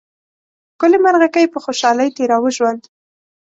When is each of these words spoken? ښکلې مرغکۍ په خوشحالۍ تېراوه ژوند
ښکلې 0.73 0.97
مرغکۍ 1.05 1.45
په 1.53 1.59
خوشحالۍ 1.65 2.07
تېراوه 2.15 2.49
ژوند 2.57 2.81